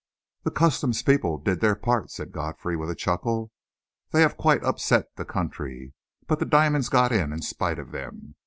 [0.41, 3.51] "The customs people did their part," said Godfrey with a chuckle.
[4.09, 5.93] "They have quite upset the country!
[6.25, 8.33] But the diamonds got in, in spite of them.